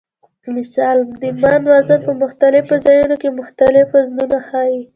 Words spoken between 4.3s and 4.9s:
ښیي.